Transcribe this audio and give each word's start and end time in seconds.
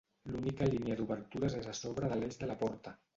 L'única 0.35 0.69
línia 0.69 0.95
d'obertures 1.01 1.57
és 1.59 1.67
a 1.73 1.73
sobre 1.81 2.09
de 2.15 2.17
l'eix 2.23 2.41
de 2.45 2.51
la 2.53 2.57
porta. 2.63 2.95